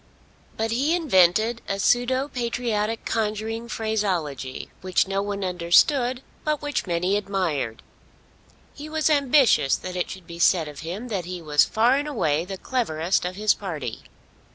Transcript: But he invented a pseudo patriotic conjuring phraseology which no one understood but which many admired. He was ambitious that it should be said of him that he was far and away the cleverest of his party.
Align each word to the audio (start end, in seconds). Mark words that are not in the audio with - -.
But 0.57 0.71
he 0.71 0.95
invented 0.95 1.61
a 1.69 1.77
pseudo 1.77 2.27
patriotic 2.27 3.05
conjuring 3.05 3.67
phraseology 3.69 4.71
which 4.81 5.07
no 5.07 5.21
one 5.21 5.43
understood 5.45 6.23
but 6.43 6.59
which 6.59 6.87
many 6.87 7.15
admired. 7.17 7.83
He 8.73 8.89
was 8.89 9.11
ambitious 9.11 9.75
that 9.75 9.95
it 9.95 10.09
should 10.09 10.25
be 10.25 10.39
said 10.39 10.67
of 10.67 10.79
him 10.79 11.09
that 11.09 11.25
he 11.25 11.39
was 11.39 11.65
far 11.65 11.97
and 11.97 12.07
away 12.07 12.45
the 12.45 12.57
cleverest 12.57 13.25
of 13.25 13.35
his 13.35 13.53
party. 13.53 13.99